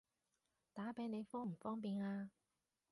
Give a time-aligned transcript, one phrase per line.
[0.73, 2.31] 打畀你方唔方便啊？